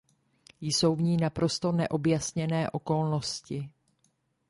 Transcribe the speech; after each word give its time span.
Jsou 0.61 0.95
v 0.95 1.01
ní 1.01 1.17
naprosto 1.17 1.71
neobjasněné 1.71 2.69
okolnosti. 2.71 3.69